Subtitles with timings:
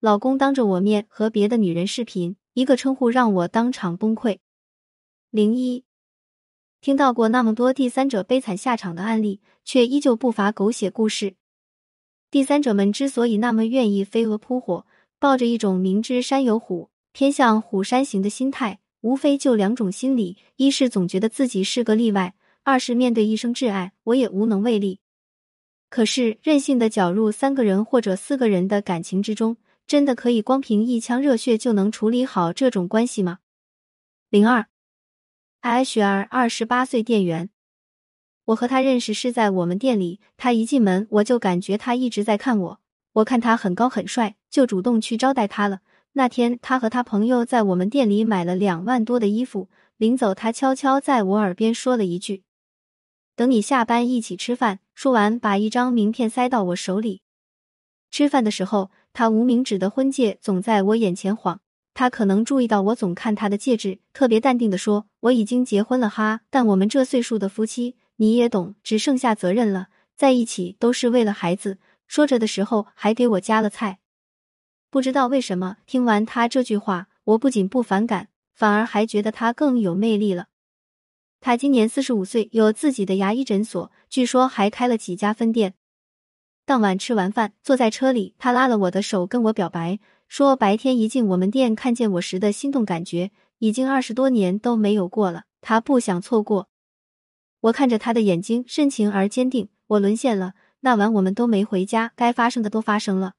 [0.00, 4.38] 老公当着我面和别的女人视频，一个称呼让我当场崩溃。
[5.30, 5.84] 零一，
[6.80, 11.34] 听到过那么多第三者悲惨下场的案例，却依旧不乏狗血故事。
[12.30, 14.86] 第三者们之所以那么愿意飞蛾扑火，
[15.18, 25.00] 抱着一种明知山有虎，偏向虎山行的心态，无非就两种心理：一是总觉得自己是个例外；二是面对一生挚爱，我也无能为力。
[25.90, 29.56] 可是任性的搅入三个人或者四个人的感情之中，
[29.88, 33.38] 真的可以光凭一腔热血就能处理好这种关系吗？
[34.28, 34.66] 零二，
[35.60, 37.48] 艾雪儿，二十八岁店员。
[38.44, 42.80] 我和他认识是在我们店里，他一进门我就感觉他一直在看我。
[43.14, 45.80] 我看他很高很帅，就主动去招待他了。
[46.12, 52.42] 那天他和他朋友在我们店里买了两万多的衣服，临走他悄悄在我耳边说了一句
[53.34, 57.22] ：“等你下班一起吃饭。”说完，把一张名片塞到我手里。
[58.10, 61.60] 吃饭的时候，他无名指的婚戒总在我眼前晃。
[61.92, 71.78] 他可能注意到我总看他的戒指，特别淡定的说：“我已经结婚了哈，但我们这岁数的夫妻。”你也懂，只剩下责任了，在一起都是为了孩子。
[72.06, 73.98] 说着的时候，还给我夹了菜。
[74.88, 80.46] 不知道为什么，听完他这句话，我不仅不反感，反而还觉得他更有魅力了。
[81.40, 85.74] 他今年四十五岁，有自己的牙医诊所，据说还开了几家分店。
[86.68, 93.30] 当晚吃完饭，坐在车里，他拉了我的手，跟我表白，说白天一进我们店看见我时的心动感觉，
[93.60, 96.68] 已经二十多年都没有过了，他不想错过。
[97.60, 99.70] 我看着他的眼睛，深情而坚定。
[99.86, 100.52] 我沦陷了。
[100.80, 103.32] 那晚我们都没回家，该发生的都发生了。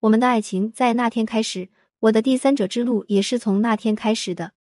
[0.00, 1.68] 我们的爱情在那天开始，
[1.98, 4.52] 我的第三者之路也是从那天开始的。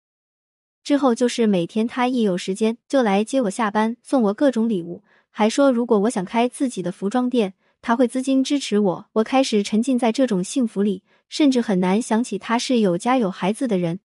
[0.83, 9.07] 之后就是每天他一有时间就来接我下班，送我各种礼物，还说如果我想开自己的服装店，他会资金支持我。
[9.15, 14.01] 我开始沉浸在这种幸福里，甚至很难想起他是有家有孩子的人。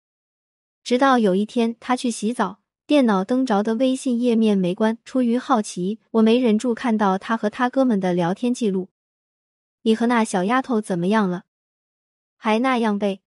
[0.82, 2.60] 直到有一天，他去洗澡。
[2.86, 8.88] 电脑登着的微信页面没关，出于好奇，我没忍住看到他和他哥们的聊天记录。
[9.82, 11.44] 你和那小丫头怎么样了？
[12.38, 13.20] 还那样呗？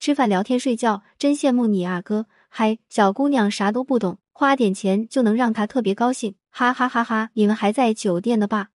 [0.00, 2.26] 吃饭、聊天、睡觉，真羡慕你啊，哥！
[2.48, 7.30] 嗨，小姑娘啥都不懂，花点钱就能让她特别高兴，哈哈哈哈！
[7.34, 8.70] 你们还在酒店呢吧？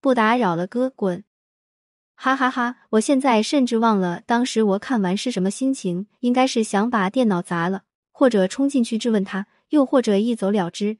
[0.00, 1.24] 不打扰了，哥，滚！
[2.14, 2.76] 哈哈哈！
[2.90, 7.82] 我现在甚至忘了当时我看完是什么心情，应该是想把电脑砸了。
[8.18, 10.96] 或者冲进去质问他，又或者一走了之。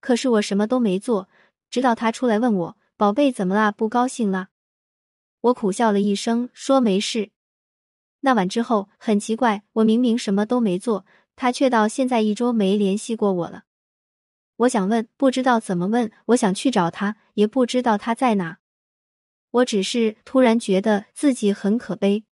[0.00, 1.28] 可是我什么都没做，
[1.70, 3.70] 直到他出来问我：“宝贝，怎么啦？
[3.70, 4.48] 不高兴啦？”
[5.42, 7.30] 我苦笑了一声，说：“没事。”
[8.22, 11.06] 那晚之后，很奇怪，我明明什么都没做，
[11.36, 13.65] 他却到现在一周没联系过我了。
[14.56, 18.58] 我想问，不知道怎么问；我想去找他，也不知道他在哪。
[19.50, 22.24] 我只是突然觉得自己很可悲。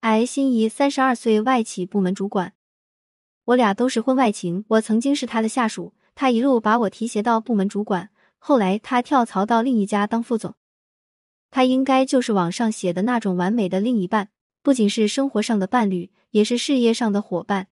[0.00, 2.54] 哎，心仪，三十二岁，外企部门主管。
[3.44, 10.54] 我俩都是婚外情，我曾经是他的下属，他一路把我提携到部门主管，后来他跳槽到另一家当副总。
[11.50, 14.28] 他应该就是网上写的那种完美的另一半，
[14.62, 17.68] 不仅是生活上的伴侣，也是事业上的伙伴。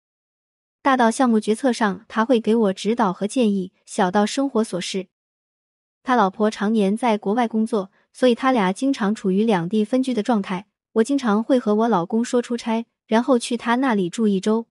[0.84, 5.08] 大到项目决策上，他会给我指导和建议；小到生活琐事，
[6.04, 10.68] 他老婆常年在国外工作，所以他俩经常处于两地分居的状态。
[10.96, 14.68] 我经常会和我老公说出差，然后去他那里住一周。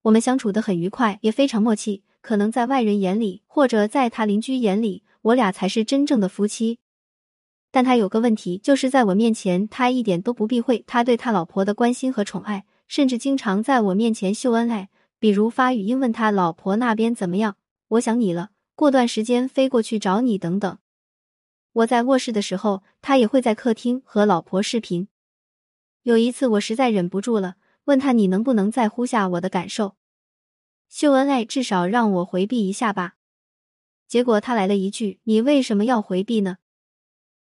[0.00, 2.04] 我们相处的很愉快，也非常默契。
[2.22, 6.78] 可能在外人眼里，或者在他邻居眼里，我俩才是真正的夫妻。
[7.70, 14.88] 但他有个问题，就是在我面前，他一点都不避讳他对他老婆的关心和宠爱，甚至经常在我面前秀恩爱，
[15.18, 17.56] 比如发语音问他老婆那边怎么样，
[17.88, 20.78] 我想你了，过段时间飞过去找你等等。
[21.72, 25.08] 我在卧室的时候，他也会在客厅和老婆视频。
[26.02, 27.56] 有一次，我实在忍不住了。
[27.84, 29.96] 问他你能不能在乎下我的感受？
[30.88, 33.14] 秀恩爱至少让我回避一下吧。
[34.06, 36.58] 结果他来了一句：“你为什么要回避呢？”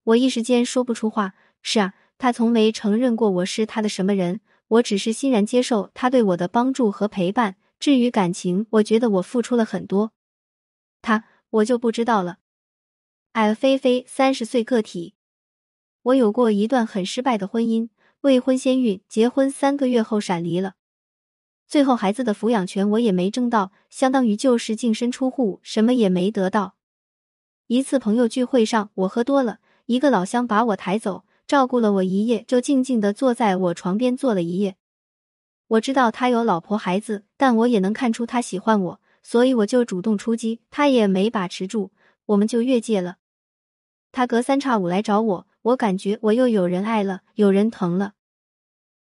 [0.04, 1.34] 我一时间说不出话。
[1.60, 7.56] 是啊，他从没承认过我是他的什么人，我只是欣然接受他对我的帮助和陪伴。
[7.80, 10.12] 至于感情，我觉得我付出了很多。
[11.00, 12.38] 他，我就不知道了。
[13.32, 15.14] 哎，菲菲，三十岁个体，
[16.02, 17.88] 我有过一段很失败的婚姻。
[18.22, 20.74] 未婚先孕，结婚三个月后闪离了。
[21.68, 26.74] 最后孩子的抚养权我也没争到，相当于就是净身出户，什么也没得到。
[27.68, 34.76] 一次朋友聚会上，我喝多了，一个老乡把我抬走，照顾了我一夜，就静静的坐在我床边坐了一夜。
[35.66, 41.90] 我知道他有老婆孩子，但我也能看出他喜欢我，所以我就主动出击，他也没把持住，
[42.26, 43.16] 我们就越界了。
[44.12, 45.46] 他隔三差五来找我。
[45.62, 48.12] 我感觉我又有人爱了，有人疼了。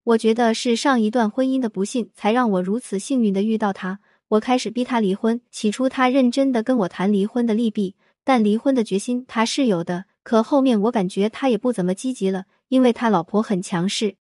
[0.04, 4.00] 我觉得是上一段婚姻的不幸，才让我如此幸运的遇到他。
[4.28, 5.40] 我开始逼他离婚。
[5.50, 10.04] 起初他认真的跟我谈离婚的利弊，但离婚的决心他是有的。
[10.24, 14.16] 可后面我感觉他也不怎么积极了，因为他老婆很强势，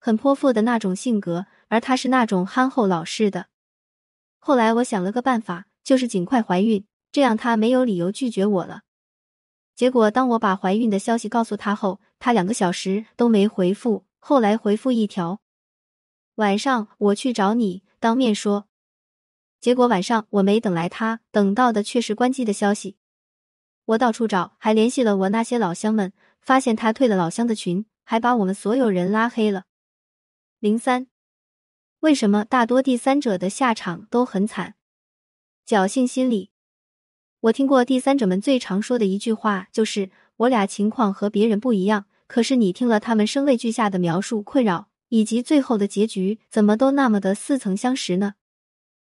[0.00, 3.46] 很泼妇的那种性格，而他是那种憨厚老实的。
[4.38, 8.80] 后来我想了个办法，就是尽快怀孕，这样他没有理由拒绝我了。
[9.76, 15.40] 结果当我把怀孕的消息告诉他后，他两个小时都没回复，后来回复一条
[16.36, 18.66] ：“晚上我去找你当面说。”
[19.60, 22.96] 结果晚上我没等来他，等到的却是关机的消息。
[23.84, 29.64] 我到处找，还联系了我那些老乡们，发现他退了老乡的群，还把我们所有人拉黑了。
[30.60, 31.08] 零三，
[32.00, 34.76] 为什么大多第三者的下场都很惨？
[35.66, 36.50] 侥幸心理。
[37.40, 42.06] 我听过第三者们最常说的一句话，就是我俩情况和别人不一样。
[42.28, 48.34] 可是你听了他们声泪俱下的描述、困扰以及最后的结局，怎么都那么的似曾相识呢？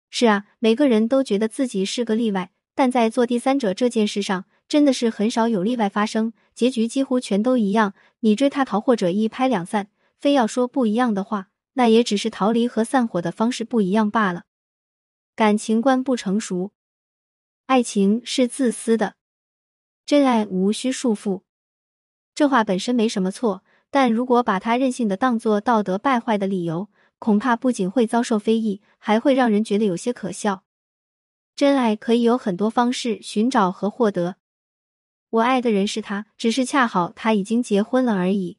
[0.09, 4.43] 是啊，每个人都觉得自己是个例外，但在做第三者这件事上。
[4.67, 7.93] 真的是很少有例外发生，结局几乎全都一样。
[8.19, 14.43] 你追他逃，或者一拍两散，非要说不一样的话，那也只是逃离和散伙的方式不一样罢了。
[15.35, 16.71] 感情观不成熟，
[17.67, 19.15] 爱情是自私的，
[20.05, 21.43] 真爱无需束缚。
[22.35, 26.89] 这话本身没什么错，但如果把它任性的当做道德败坏的理由，
[27.19, 30.63] 恐怕不仅会遭受非议，还会让人觉得有些可笑。
[31.55, 34.35] 真爱可以有很多方式寻找和获得。
[35.29, 38.57] 我爱的人是他，只是恰好他已经结婚了而已。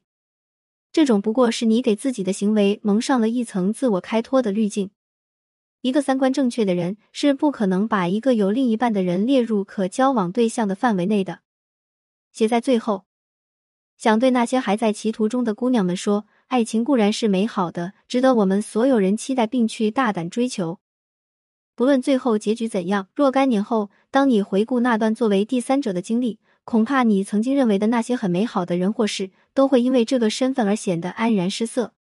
[0.91, 4.91] 这种不过是你给自己的行为蒙上了一层自我开脱的滤镜。
[5.81, 11.39] 一个三观正确的人是不可能把一个有另一半的人列入可交往对象的范围内的。
[12.31, 13.05] 写在最后，
[13.97, 20.79] 想对那些还在歧途中的姑娘们说：爱情固然是美好的，值得我们所有人期待并去大胆追求。
[21.75, 26.39] 不论最后结局怎样，若干年后，当你回顾那段作为第三者的经历。
[26.69, 31.95] 恐怕你曾经认为的那些很美好的人或事，都会因为这个身份而显得黯然失色。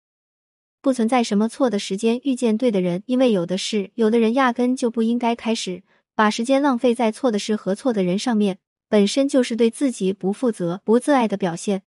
[0.83, 5.85] 不存在什么错的时间遇见对的人，因为有的事，有的人压根就不应该开始
[6.17, 8.59] 把时间浪费在错的事和错的人上面，
[8.89, 11.83] 本身就是对自己不负责、不自爱的表现。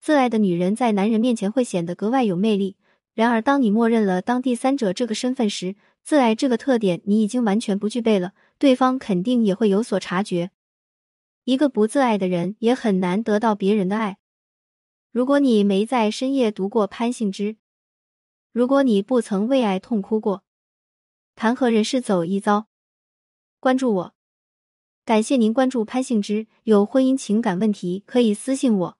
[0.00, 2.74] 自爱的女人在男人面前会显得格外有魅力。
[3.14, 10.50] 然而，当你默认了当第三者这个身份时，自爱这个特点你已经完全不具备了，对方肯定也会有所察觉。
[11.44, 14.18] 一个不自爱的人也很难得到别人的爱。
[15.12, 17.56] 如果你没在深夜读过潘幸之，
[18.50, 20.42] 如果你不曾为爱痛哭过，
[21.34, 22.66] 谈何人世走一遭？
[23.60, 24.14] 关注我，
[25.04, 26.46] 感谢您关注潘幸之。
[26.64, 28.98] 有婚姻情感问题可以私信我。